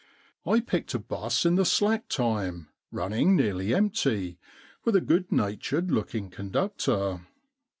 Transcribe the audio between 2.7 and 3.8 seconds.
running nearly